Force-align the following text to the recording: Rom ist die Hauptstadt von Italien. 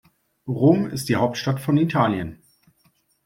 Rom 0.47 0.87
ist 0.87 1.09
die 1.09 1.15
Hauptstadt 1.15 1.59
von 1.59 1.77
Italien. 1.77 2.41